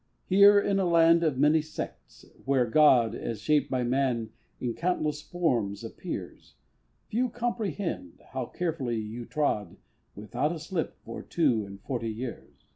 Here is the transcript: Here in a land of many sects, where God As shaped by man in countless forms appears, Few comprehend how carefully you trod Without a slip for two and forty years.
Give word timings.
Here 0.25 0.59
in 0.59 0.79
a 0.79 0.85
land 0.89 1.21
of 1.23 1.37
many 1.37 1.61
sects, 1.61 2.25
where 2.43 2.65
God 2.65 3.13
As 3.13 3.39
shaped 3.39 3.69
by 3.69 3.83
man 3.83 4.31
in 4.59 4.73
countless 4.73 5.21
forms 5.21 5.83
appears, 5.83 6.55
Few 7.09 7.29
comprehend 7.29 8.19
how 8.31 8.47
carefully 8.47 8.97
you 8.97 9.25
trod 9.27 9.77
Without 10.15 10.51
a 10.53 10.57
slip 10.59 10.95
for 11.05 11.21
two 11.21 11.67
and 11.67 11.79
forty 11.83 12.09
years. 12.09 12.65